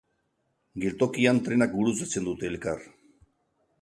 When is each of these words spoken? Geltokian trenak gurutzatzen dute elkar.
Geltokian 0.85 1.41
trenak 1.49 1.73
gurutzatzen 1.75 2.29
dute 2.31 2.51
elkar. 2.53 2.85